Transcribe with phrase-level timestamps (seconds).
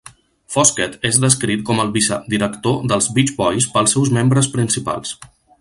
[0.53, 5.17] Foskett és descrit com el "vicedirector" dels Beach Boys pels seus membres principals.